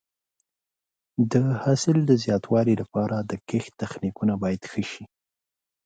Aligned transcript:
د 1.31 1.33
حاصل 1.63 1.97
د 2.09 2.11
زیاتوالي 2.23 2.75
لپاره 2.81 3.15
د 3.29 3.31
کښت 3.47 3.71
تخنیکونه 3.81 4.33
باید 4.43 4.61
ښه 4.71 4.83
شي. 4.91 5.03